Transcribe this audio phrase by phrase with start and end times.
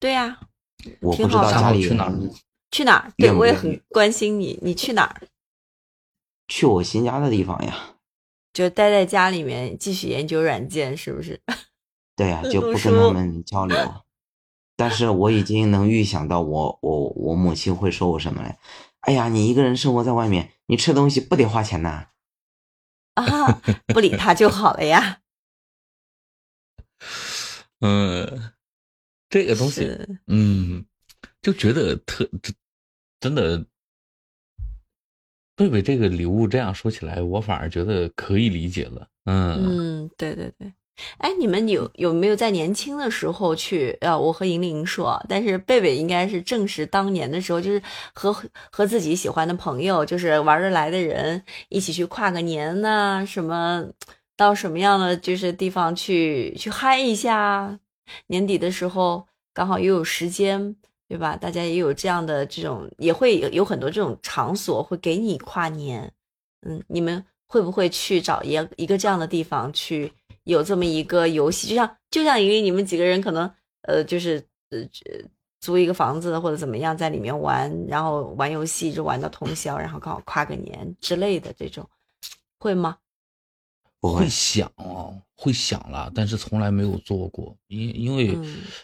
[0.00, 0.40] 对呀、
[1.00, 2.12] 我不知道家里去哪儿
[2.72, 3.12] 去哪儿？
[3.18, 5.22] 对我也很关心你，你去哪儿？
[6.48, 7.94] 去我新家的地方呀。
[8.52, 11.40] 就待在家里面继续研究软件，是不是？
[12.16, 13.76] 对呀、就不跟他们交流。
[14.76, 18.56] 但是我已经能预想到我我我母亲会说我什么了。
[19.00, 22.06] 哎呀，你一个人生活在外面，你吃东西不得花钱呐？
[23.14, 25.18] 啊，不理他就好了呀。
[27.80, 28.52] 嗯，
[29.30, 29.88] 这个东西，
[30.26, 30.84] 嗯，
[31.40, 32.54] 就觉得特真
[33.20, 33.64] 真的，
[35.56, 39.08] 贝贝这个礼物这样说起来，我反而觉得可以理解了。
[39.26, 40.72] 嗯，嗯，对对对。
[41.18, 43.96] 哎，你们有有没有在年轻的时候去？
[44.02, 47.80] 呃，我和莹莹说，但是贝贝应该是正是当年的时候，就是
[48.12, 48.30] 和
[48.70, 53.86] 和自己喜欢的朋友，就是玩得来的人一起去跨个年呐、什么
[54.36, 57.78] 到什么样的就是地方去去嗨一下。
[58.26, 60.76] 年底的时候刚好又有时间，
[61.08, 61.36] 对吧？
[61.36, 66.12] 大家也有这样的这种，也会有有很多这种场所会给你跨年。
[66.66, 70.12] 嗯，你们会不会去找一一个这样的地方去
[70.44, 71.68] 有这么一个游戏？
[71.68, 73.50] 就像就像因为你们几个人可能
[73.82, 74.36] 呃就是
[74.70, 74.78] 呃
[75.60, 81.88] 租一个房子或者怎么样在里面玩，然后玩游戏就玩到通宵，然后刚好跨个年之类的这种，
[82.58, 82.98] 会吗？
[84.00, 88.34] 会不会，想哦，会想了，但是从来没有做过，因因为、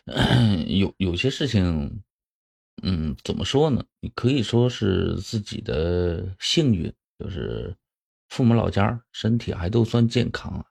[0.07, 0.67] 嗯。
[0.79, 2.03] 有有些事情，
[2.83, 3.83] 嗯，怎么说呢？
[4.01, 7.75] 你可以说是自己的幸运，就是
[8.29, 10.65] 父母老家身体还都算健康啊，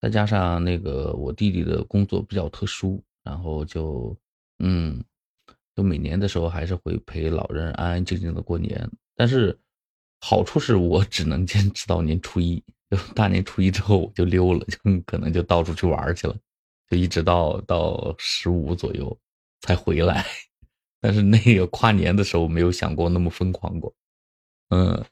[0.00, 4.16] 再加上那个我弟弟的工作比较特殊，然后就
[4.60, 5.04] 嗯，
[5.74, 9.58] 就每年的时候还是会陪老人安安静静的过年，但是
[10.20, 16.36] 好处是我只能坚持到年初一，就大年初一之后我就溜了，就可能就到处去玩去了，
[16.88, 19.18] 就一直到到十五左右
[19.60, 20.24] 才回来。
[21.00, 23.94] 但是那个跨年的时候没有想过那么疯狂过，
[24.70, 25.04] 嗯，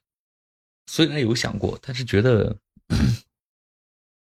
[0.87, 2.57] 虽然有想过，但是觉得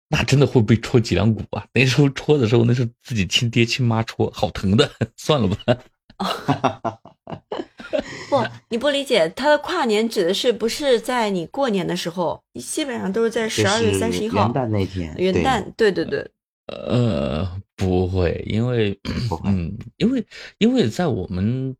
[0.08, 1.64] 那真的会被戳脊梁骨啊！
[1.72, 5.78] 那时候戳的时候，那是自己亲爹亲妈戳，好疼的， 算了吧。
[8.30, 16.30] 不，你不理解，他的跨年指的是不是在你过年的时候，基本上都是在就十二月是三十一号元旦那天，元旦，对对对，
[16.66, 18.98] 呃，不会，因为
[19.44, 20.24] 嗯，因为
[20.58, 21.76] 因为在我们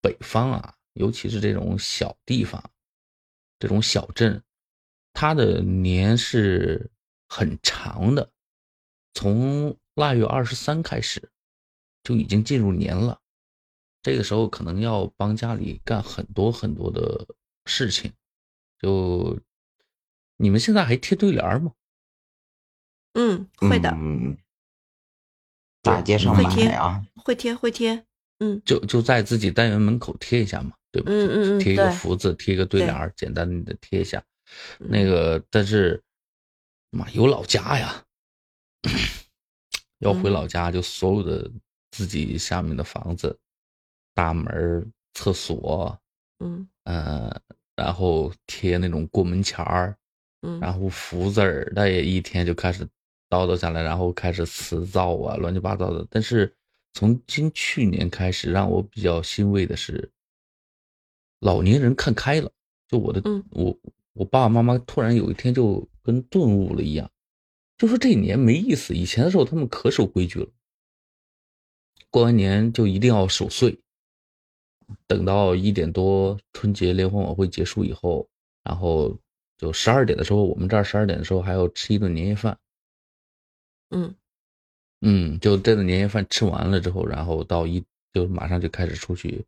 [0.00, 2.62] 北方啊，尤其是这种小地方，
[3.58, 4.42] 这种小镇，
[5.12, 6.90] 它的年是
[7.28, 8.30] 很长的，
[9.12, 11.22] 从腊月二十三开始
[12.02, 13.20] 就已经进入年了。
[14.04, 17.26] 这个时候可能要帮家里干很多很多的
[17.64, 18.12] 事情，
[18.78, 19.40] 就
[20.36, 21.72] 你们现在还贴对联儿吗？
[23.14, 24.36] 嗯，会的，嗯，
[25.80, 28.04] 大街上买会贴啊，会贴会贴，
[28.40, 28.60] 嗯。
[28.66, 31.10] 就就在自己单元门口贴一下嘛，对吧？
[31.10, 34.22] 嗯嗯嗯贴一个福字，贴一个对对联儿，简单的贴一下。
[34.80, 34.90] 嗯。
[34.90, 36.02] 那个，但是
[36.90, 38.04] 妈有老家呀，
[40.00, 40.28] 要回。
[40.28, 41.50] 嗯老家，就所有的
[41.90, 43.38] 自己下面的房子、
[44.14, 45.98] 大门儿、厕所，
[46.38, 47.34] 嗯呃，
[47.76, 49.96] 然后贴那种过门钱儿，
[50.42, 52.84] 嗯，然后福字儿，那也一天就开始
[53.28, 56.06] 叨叨下来，然后开始辞灶啊，乱七八糟的。
[56.08, 56.54] 但是
[56.92, 60.10] 从今去年开始，让我比较欣慰的是，
[61.40, 62.50] 老年人看开了。
[62.86, 63.76] 就我的，嗯我
[64.12, 67.10] 我爸爸妈妈突然有一天就跟顿悟了一样，
[67.78, 68.94] 就说这一年没意思。
[68.94, 70.46] 以前的时候他们可守规矩了，
[72.10, 73.80] 过完年就一定要守岁，
[75.06, 78.28] 等到一点多春节联欢晚会结束以后，
[78.62, 79.16] 然后
[79.56, 82.56] 就十二点的时候，我们这儿十二点的时候还要吃一顿年夜饭。
[83.90, 84.14] 嗯。
[85.06, 87.84] 嗯，就这顿年夜饭吃完了之后，然后到一
[88.14, 89.44] 就马上就开始出去，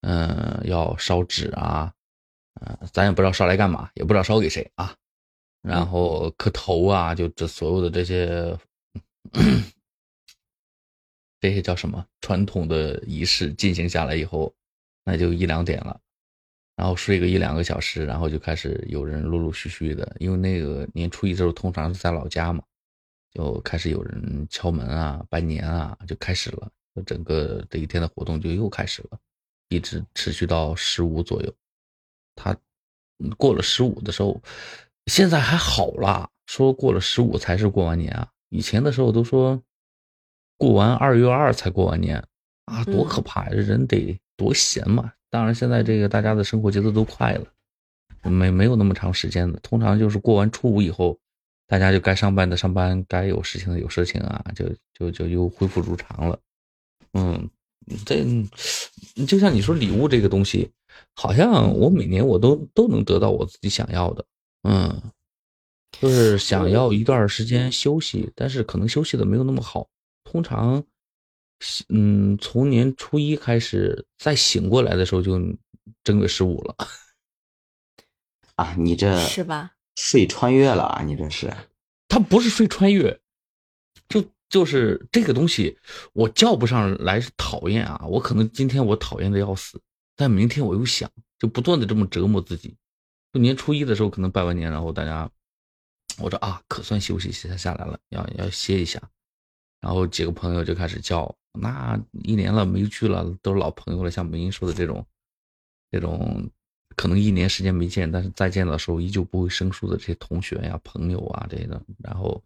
[0.00, 1.94] 嗯、要烧纸啊，
[2.60, 4.92] 呃，咱也不知道烧来干嘛，也不知道烧给谁啊，
[5.62, 8.58] 然后磕头啊，就这所有的这些，
[11.38, 14.52] 这些叫什么传统的仪式进行下来以后，
[15.10, 15.98] 那就一两点了，
[16.76, 22.62] 然后睡个一两个小时，然后就开始有人陆陆续续的，因为那个年初一的时候通常是在老家嘛。
[23.32, 26.70] 就开始有人敲门啊、拜年啊，就开始了。
[26.94, 29.18] 就整个这一天的活动就又开始了，
[29.68, 31.54] 一直持续到十五左右。
[32.34, 32.56] 他
[33.36, 34.40] 过了十五的时候，
[35.06, 38.28] 现在还好啦，说过了十五才是过完年啊。
[38.48, 39.62] 以前的时候都说
[40.56, 42.24] 过完二月二才过完年
[42.68, 43.50] 啊，多可怕呀！
[43.50, 45.12] 这人得多闲嘛。
[45.30, 51.18] 当然，现在这个大家的生活节奏都快了，没没有那么长时间的，通常就是过完初五以后。
[51.70, 56.40] 大家就该上班的上班，该有事情的有事情啊，就就就又恢复如常了。
[57.12, 57.46] 嗯，
[58.06, 58.24] 这
[59.26, 60.70] 就像你说礼物这个东西，
[61.14, 64.24] 好像我每年我都都能得到我自己想要的，
[64.62, 65.02] 嗯，
[66.00, 69.86] 就是想要一段时间休息，但是可能休息的没有那么好。
[70.24, 70.82] 通常，
[71.88, 75.38] 嗯，从年初一开始，再醒过来的时候就
[76.04, 76.76] 正月十五了。
[78.54, 79.72] 啊，你这是吧？
[79.96, 81.02] 睡穿越了啊！
[81.02, 81.52] 你这是，
[82.08, 83.20] 他不是睡穿越，
[84.08, 85.76] 就就是这个东西，
[86.12, 88.04] 我叫不上来是讨厌啊。
[88.06, 89.80] 我可能今天我讨厌的要死，
[90.14, 92.76] 但明天我又想，就不断的这么折磨自己。
[93.32, 95.28] 就年初一的时候，可能拜完年，然后大家，
[96.18, 99.00] 我说啊，可算休息下下来了，要要歇一下。
[99.80, 105.06] 然后几个朋友就开始叫，那一年了没去了，都是老朋友了，像梅英说的这种，
[105.90, 106.50] 这种。
[106.96, 112.42] 可能一年时间没见，但是再见的时候依旧不会生疏的这些同学呀、朋友啊，这些的，然后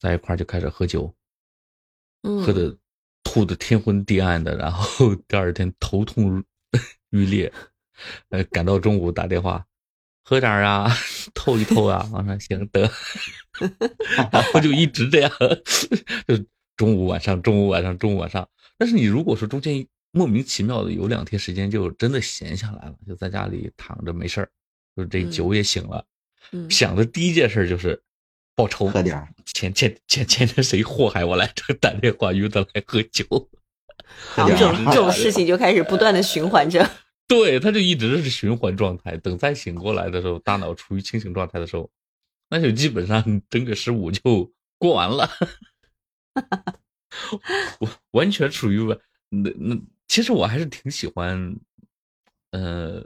[0.00, 1.14] 在一块就开始喝酒，
[2.44, 2.76] 喝的
[3.22, 6.42] 吐的天昏地暗的，然后 第二天头痛
[7.10, 7.52] 欲裂，
[8.30, 9.64] 呃，赶到中午打电话
[10.24, 10.90] 喝点啊，
[11.32, 12.90] 透一透啊，我说行得，
[14.32, 15.30] 然后就一直这样，
[16.26, 16.44] 就
[16.76, 19.86] 中午晚上中午晚上中午晚上，但是你如果说中间。
[20.12, 24.48] 莫名其妙的有两天时间就真的闲下来了，就在家里躺着没事儿，
[24.96, 26.02] 就这酒也醒了，
[26.70, 28.02] 想的第一件事就是
[28.54, 31.74] 报仇，喝点前前前前天谁祸害我来着？
[31.74, 33.26] 打电话约他来喝酒，
[34.34, 36.88] 然后这种这种事情就开始不断的循环着。
[37.28, 39.18] 对，他就一直是循环状态。
[39.18, 41.90] 等再醒过来的时候，大脑处于清醒状态的时候，
[42.48, 45.28] 那就基本上正月十五就过完了，
[47.80, 48.82] 完完全属于
[49.28, 49.76] 那那。
[50.08, 51.56] 其实我还是挺喜欢，
[52.52, 53.04] 呃，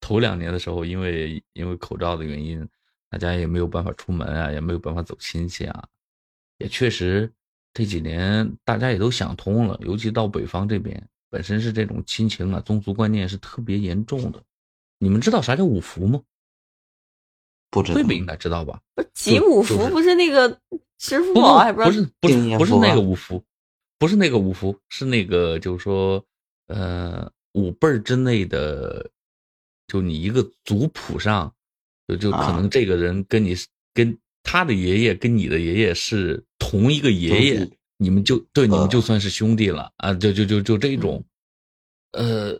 [0.00, 2.66] 头两年的时候，因为因为口罩的原因，
[3.10, 5.88] 大家也没有办法出门啊，也没有办法走亲戚啊，
[6.58, 7.30] 也确实
[7.74, 14.40] 这几年大家也都想通了，尤其到北方这边，本身是这种亲情啊、宗族观念是特别严重的。
[14.98, 16.22] 你们知道啥叫五福吗？
[17.72, 18.80] 不知道，贝贝应该知道吧？
[18.94, 20.60] 不，集五福不是那个
[20.98, 23.42] 支付宝还不是不是不是那个五福，
[23.98, 26.24] 不是那个五福，是那个就是说。
[26.68, 29.08] 呃，五辈儿之内的，
[29.86, 31.54] 就你一个族谱上，
[32.08, 33.54] 就就可能这个人跟你
[33.94, 40.12] 跟他的爷爷跟你的爷爷是同一个爷爷，你们就对你们就算是兄弟了啊！
[40.14, 41.24] 就就就就这种，
[42.10, 42.52] 呃，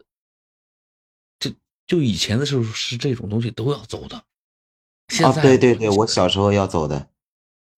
[1.41, 1.51] 就
[1.89, 4.23] 就以前的时候是这种东西都要走的，
[5.09, 7.09] 现在对对对，我小时候要走的，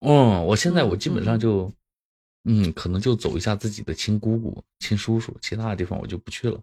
[0.00, 1.72] 嗯，我现在我基本上就。
[2.44, 6.58] 嗯，可能就走一下自己的亲姑姑、亲叔叔，其他的地方我就不去了，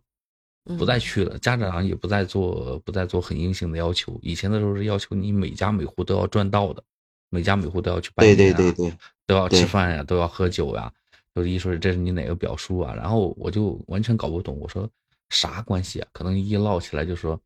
[0.79, 1.37] 不再去了。
[1.37, 4.17] 家长也不再做，不再做很硬性的要求。
[4.23, 6.81] 以前的时候是要求你每家每户都要赚到的，
[7.29, 8.97] 每家每户都要去拜年，对对对对，
[9.27, 10.91] 都要吃饭呀，都要喝酒呀。
[11.35, 12.95] 都一说这是你哪个表叔啊？
[12.95, 14.89] 然后我就完全搞不懂，我说
[15.29, 16.07] 啥关系啊？
[16.13, 17.39] 可能一唠起来就说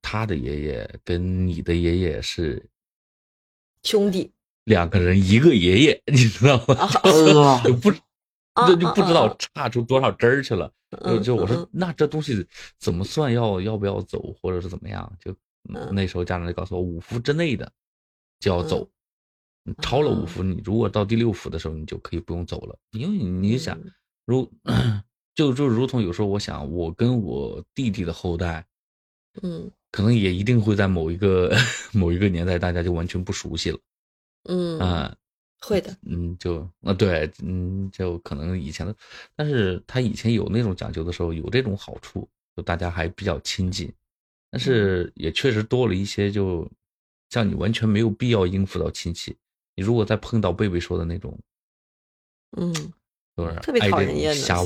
[0.00, 2.64] 他的爷爷跟你的爷爷是
[3.82, 4.32] 兄弟。
[4.66, 6.74] 两个人一个爷爷， 你知道吗？
[7.64, 7.90] 就不，
[8.66, 10.70] 就就不知道差出多少针儿去了。
[11.04, 12.46] 就就我说，那这东西
[12.78, 15.10] 怎么算要要不要走，或者是怎么样？
[15.20, 15.34] 就
[15.92, 17.70] 那时候家长就告诉我，五福之内的
[18.40, 18.88] 就要走，
[19.82, 22.78] 超了五福，你如果到第六福的时候，你就可以不用走了。
[22.92, 23.78] 因为你想，
[24.24, 24.50] 如
[25.34, 28.64] 就就如同有时候我想，我跟我弟弟的后代，
[29.42, 31.54] 嗯，可能也一定会在某一个
[31.92, 33.78] 某一个年代，大家就完全不熟悉了。
[34.48, 34.78] 嗯。
[34.78, 35.16] 啊，
[35.60, 38.94] 会的，嗯，就啊，对，嗯，就可能以前的，
[39.34, 43.92] 但是他以前有那种讲究的时候，有这种好处，就大家还比较亲近，
[44.50, 46.70] 但是也确实多了一些，就
[47.30, 49.34] 像你完全没有必要应付到亲戚，
[49.74, 51.36] 你如果再碰到贝贝说的那种，
[52.56, 52.72] 嗯，
[53.36, 54.56] 就是特别讨人厌的，瞎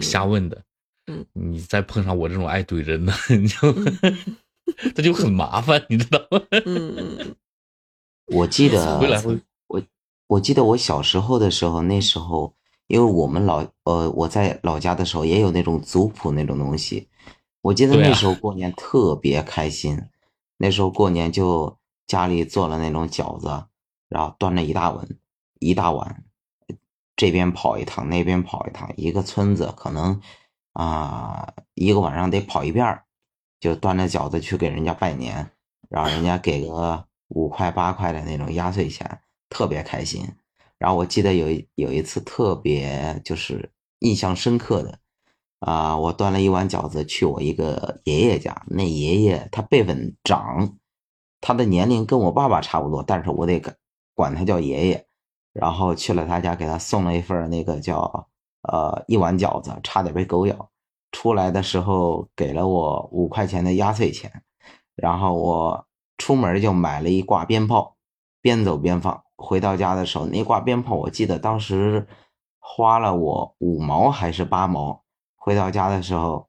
[0.00, 0.64] 瞎问的，
[1.08, 3.58] 嗯，你再碰上我这种爱怼人的， 你就
[4.94, 6.40] 这就很麻烦，你知道吗？
[6.64, 7.36] 嗯嗯。
[8.32, 8.98] 我记得
[9.66, 9.82] 我
[10.26, 12.54] 我记得我小时候的时候，那时候
[12.86, 17.08] 因为我们老呃我在老家的时候也有那种族谱那种东西，
[17.60, 20.00] 我记得那时候过年特别开心，
[20.56, 23.64] 那时候过年就家里做了那种饺子，
[24.08, 25.06] 然后端着一大碗
[25.58, 26.24] 一大碗，
[27.14, 30.20] 这边跑一趟那边跑一趟，一个村子可能
[30.72, 33.04] 啊一个晚上得跑一遍儿
[33.60, 35.50] 就端着饺子去给人家拜年，
[35.90, 37.04] 然后人家给个。
[37.34, 40.26] 五块八块的那种压岁钱，特别开心。
[40.78, 43.70] 然后我记得有一有一次特别就是
[44.00, 44.98] 印象深刻的，
[45.60, 50.76] 啊，我端了一碗饺子去我一个爷爷家，那爷爷他辈分长，
[51.40, 53.62] 他的年龄跟我爸爸差不多，但是我得
[54.14, 55.06] 管他叫爷爷。
[55.52, 58.28] 然后去了他家，给他送了一份那个叫
[58.62, 60.70] 呃，一碗饺子，差点被狗咬。
[61.12, 64.42] 出来的时候给了我五块钱的压岁钱，
[64.96, 65.86] 然后我
[66.22, 67.96] 出门就买了一挂鞭炮，
[68.40, 69.24] 边走边放。
[69.36, 72.06] 回到家的时候，那挂鞭炮我记得当时
[72.60, 75.02] 花了我五毛还是八毛。
[75.34, 76.46] 回到家的时候，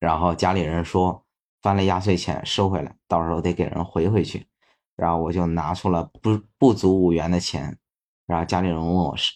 [0.00, 1.24] 然后家里人说
[1.62, 4.48] 翻了压岁钱收回来，到时候得给人回回去。
[4.96, 7.78] 然后我就拿出了不不足五元的钱，
[8.26, 9.34] 然后家里人问我是，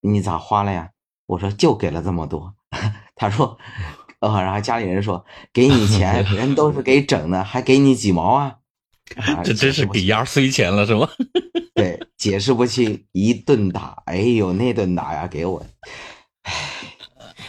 [0.00, 0.90] 你咋花了呀？
[1.26, 2.56] 我说就给了这么多。
[3.14, 3.56] 他说，
[4.18, 8.58] 呃，然后家里人说给你钱， 人都是给整的，还给你几毛啊？
[9.44, 11.08] 这真是给压岁钱了是吗？
[11.74, 15.64] 对，解释不清，一顿打，哎呦那顿打呀，给我，
[16.42, 16.52] 唉，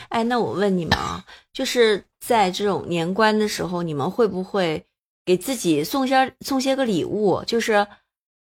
[0.10, 4.86] 哎，那我问你们啊，就是在这种年关的时候，你们会不会
[5.26, 7.44] 给自己送些送些个礼物？
[7.46, 7.86] 就是。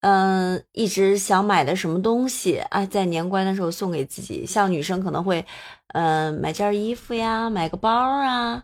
[0.06, 4.44] 嗯，一直想买的什么东西啊，在年关的时候送给自己。
[4.44, 5.42] 像女生可能会，
[5.94, 8.62] 嗯，买件衣服呀，买个包啊。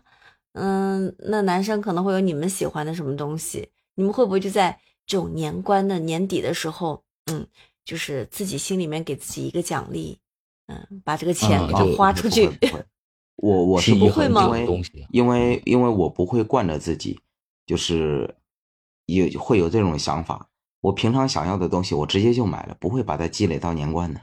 [0.53, 3.69] 嗯，那男生可能会有你们喜欢的什么东西？
[4.01, 7.45] 你们会不会就在这种年关的年底的时候，嗯，
[7.85, 10.17] 就是自己心里面给自己一个奖励，
[10.65, 12.49] 嗯，把这个钱给它花出去？
[13.37, 14.45] 我我是不会吗？
[14.45, 17.19] 因为因为因为我不会惯着自己，
[17.67, 18.35] 就是
[19.05, 20.49] 有会有这种想法。
[20.79, 24.19] 我平常想要的东西，我直接就买了，不会把它积累到年关的。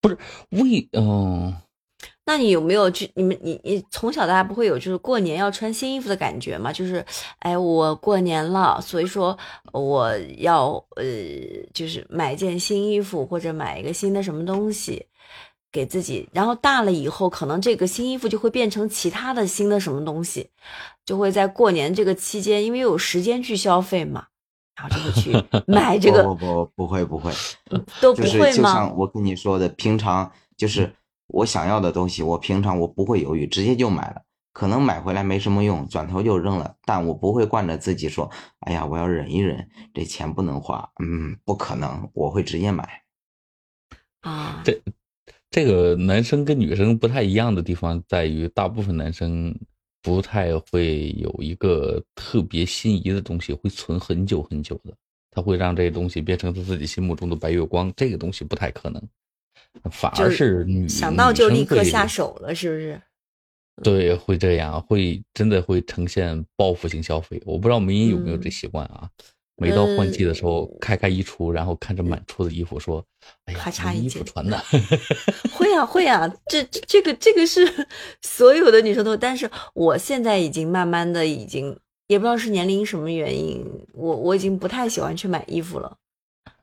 [0.00, 0.16] 不是
[0.48, 1.54] 为嗯，
[2.26, 6.72] 那你有没有就你们你你从小到大不会有就是过年要穿新衣服的感觉吗？
[6.72, 7.04] 就是
[7.40, 9.36] 哎，我过年了，所以说
[9.72, 11.04] 我要呃，
[11.74, 15.06] 就是买件新衣服或者买一个新的什么东西
[15.70, 16.28] 给自己。
[16.32, 20.48] 然后大了以后，可能这个新衣服就会变成其他的新的什么东西，
[21.04, 24.26] 就会在过年这个期间，因为有时间去消费嘛。
[24.76, 25.30] 然后就会去
[25.70, 27.30] 买这个，不不不不会不会，
[28.00, 28.50] 都不会吗？
[28.50, 30.92] 就像我跟你说的，平常就是
[31.26, 34.22] 我想要的东西，我平常我不会犹豫，直接就买了。
[34.52, 36.76] 可能买回来没什么用，转头就扔了。
[36.84, 43.02] 但我不会惯着自己说：“哎呀，我要忍一忍，这钱不能花。”嗯，不可能，我会直接买。
[44.20, 44.80] 啊，这
[45.50, 49.54] 这个男生跟女生不太一样的地方在于，大部分男生。
[50.04, 54.94] 不太会有一个特别心仪的东西会存很久很久的，
[55.30, 59.02] 他会让这些东西变成他自己心目中的白月光，这个东西不太可能，
[59.90, 63.00] 反而是女想到就立刻下手了，是不是？
[63.82, 67.42] 对，会这样，会真的会呈现报复性消费。
[67.44, 69.08] 我不知道梅姨有没有这习惯啊？
[69.56, 73.04] 每到换季的时候，开开衣橱，然后看着满橱的衣服，说
[73.46, 74.56] ：“哎呀，差衣服穿的。”
[75.54, 77.86] 会啊，会啊，这这个这个是
[78.20, 79.16] 所有的女生都。
[79.16, 81.76] 但是我现在已经慢慢的，已经
[82.08, 85.96] 也不知道是年龄什么原因，我我已经不太喜欢去买衣服了。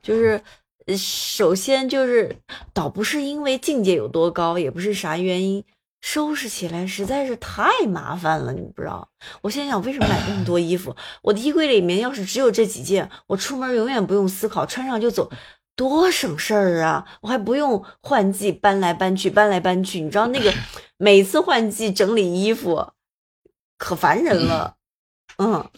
[0.01, 0.41] 就是
[0.97, 2.37] 首先就是
[2.73, 5.63] 倒不是因为境界有多高，也不是啥原因。
[6.01, 9.07] 收拾起来实在是太麻烦了，你不知道。
[9.41, 10.95] 我现在想，为什么买那么多衣服？
[11.21, 15.31] 我的衣柜里面要是只有这几件，我出门永远不用思考，穿上就走，
[15.75, 17.05] 多省事儿啊！
[17.21, 20.01] 我还不用换季，搬来搬去，搬来搬去。
[20.01, 20.51] 你知道那个
[20.97, 22.93] 每次换季整理衣服，
[23.77, 24.77] 可烦人了。
[25.37, 25.69] 嗯，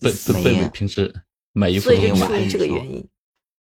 [0.00, 1.14] 贝贝贝平时
[1.54, 3.08] 买衣服，所以就出于这个原因。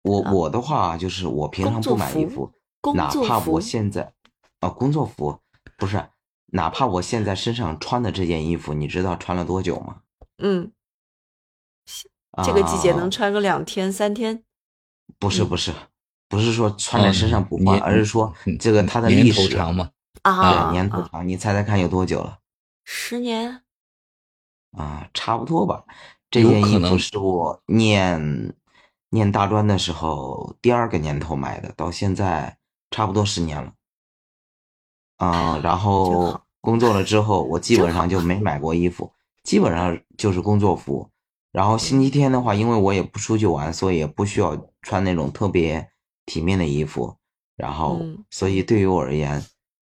[0.04, 2.52] 我我的话就是，我平常不买衣服，
[2.96, 4.14] 哪怕我现在
[4.60, 5.40] 啊，工作服。
[5.78, 6.10] 不是，
[6.48, 10.02] 哪怕我现在身上穿的这件衣服，你知道穿了多久吗？
[10.38, 10.72] 嗯，
[12.44, 14.44] 这个季节能穿个两天三天。
[15.20, 15.74] 不是不是，
[16.28, 19.90] 不是说穿在身上不换，而是说这个它的历史长嘛。
[20.24, 22.40] 啊，年头长，你猜猜看有多久了？
[22.84, 23.64] 十年。
[24.78, 25.84] 啊，差不多吧。
[26.30, 28.56] 这件衣服是我念
[29.12, 32.58] 念大专的时候第二个年头买的，到现在
[32.90, 33.74] 差不多十年了。
[35.18, 39.14] 嗯，然后工作了之后，我基本上就没买过衣服，
[39.44, 41.12] 基本上就是工作服。
[41.52, 45.92] 然后星期天的话，因为我也不出去玩，所以也不需要穿那种特别
[46.26, 47.18] 体面的衣服。
[47.58, 48.02] 然后，
[48.32, 49.46] 所以对于我而言，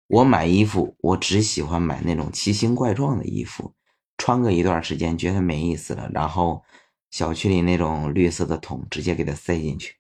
[0.08, 3.74] 我买衣服，我只喜欢买那种奇形怪状的衣服，
[4.18, 6.64] 穿个一段时间觉得没意思了，然后
[7.12, 9.96] 小区里那种绿色的桶直接给它塞进去，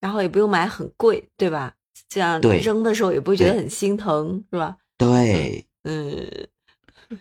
[0.00, 1.72] 然后也不用买很贵，对吧？
[2.08, 4.76] 这样扔的时候也不会觉得很心疼，是吧？
[4.96, 6.48] 对，嗯，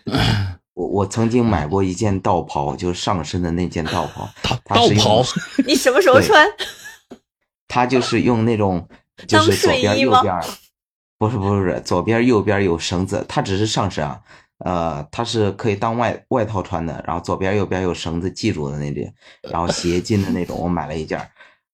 [0.74, 4.30] 我我曾经买过一件道袍，就是上身的那件道袍。
[4.44, 5.24] 道袍，
[5.66, 6.48] 你什么时候穿？
[7.68, 8.88] 它就是用那种，
[9.28, 10.40] 就是左边右边，
[11.18, 14.22] 不是不是左边右边有绳子，它只是上身啊，
[14.60, 21.30] 呃，它是可以当外外套穿的，然后左边右边有绳子系住的那种，然后斜襟的那种，我买了一件。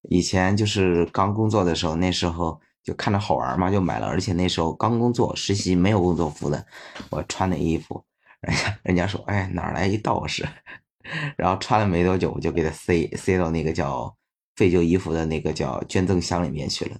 [0.09, 2.59] 以前就是刚工作的时候，那时候。
[2.83, 4.07] 就看着好玩嘛，就买了。
[4.07, 6.67] 而且那时候刚工作实习，没有工作服的，
[7.11, 8.03] 我穿的衣服，
[8.41, 10.45] 人家人家说，哎，哪来一道士？
[11.37, 14.13] 然后穿了没多久，我就给他塞塞到那个叫
[14.57, 16.97] 废旧衣服的那个叫捐赠箱里面去了。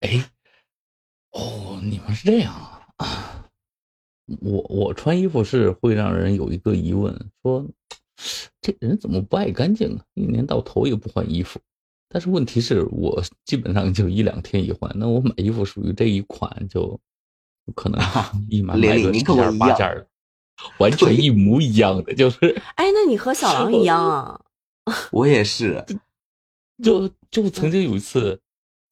[0.00, 0.24] 哎，
[1.30, 2.52] 哦，你们是这样
[2.96, 3.35] 啊？
[4.40, 7.64] 我我穿衣服是会让人有一个疑问，说
[8.60, 10.04] 这人怎么不爱干净啊？
[10.14, 11.60] 一年到头也不换衣服。
[12.08, 16.98] 但是问题是我基本上就一两天一换，那我买衣服属于这一款，就
[17.74, 18.00] 可能
[18.48, 20.06] 一买买个十件八件的
[20.78, 22.38] 完全一模一样的，就是。
[22.76, 24.40] 哎，那你和小狼一样啊？
[25.10, 25.84] 我也是，
[26.82, 28.40] 就就曾经有一次，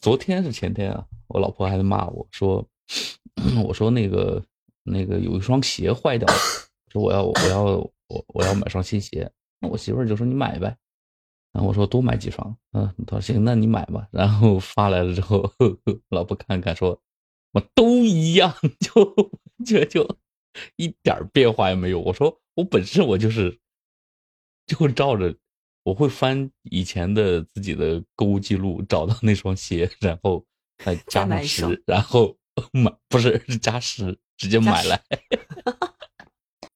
[0.00, 2.66] 昨天是前天啊，我老婆还在骂我说，
[3.64, 4.42] 我说那个
[4.84, 6.34] 那个有一双鞋坏掉了，
[6.92, 10.76] 说我要我要我我要买双新鞋，那我媳妇儿就说你买呗。
[11.52, 14.08] 然后我说多买几双，嗯，她说行，那你买吧。
[14.10, 15.48] 然后发来了之后，
[16.10, 17.00] 老婆看看说，
[17.52, 19.14] 我都一样，就
[19.64, 20.18] 就就
[20.74, 22.00] 一点变化也没有。
[22.00, 23.60] 我说我本身我就是，
[24.66, 25.32] 就照着，
[25.84, 30.44] 我会翻以前的自己的购物记录，找到那双鞋，然后
[30.84, 32.36] 再加上十，然后
[32.72, 35.00] 买不是加十直接买来。